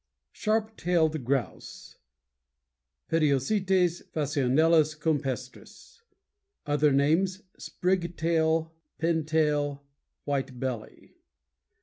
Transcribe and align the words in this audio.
=SHARP 0.31 0.77
TAILED 0.77 1.23
GROUSE= 1.23 1.99
Pediocoetes 3.11 4.01
phasianellus 4.11 4.97
campestris. 4.99 6.01
Other 6.65 6.91
names: 6.91 7.43
Sprig 7.59 8.17
Tail, 8.17 8.73
Pin 8.97 9.25
Tail, 9.25 9.83
White 10.25 10.59
Belly. 10.59 11.17